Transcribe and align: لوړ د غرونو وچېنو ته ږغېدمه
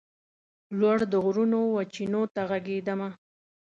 لوړ 0.79 0.97
د 1.11 1.13
غرونو 1.23 1.59
وچېنو 1.75 2.21
ته 2.35 2.41
ږغېدمه 2.49 3.09